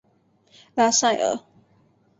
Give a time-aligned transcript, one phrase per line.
[0.73, 1.43] 拉塞尔。